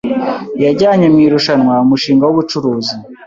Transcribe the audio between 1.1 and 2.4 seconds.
mu irushanwa umushinga